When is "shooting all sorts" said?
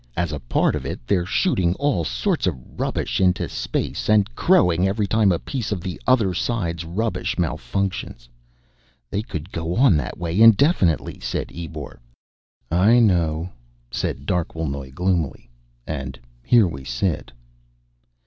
1.27-2.47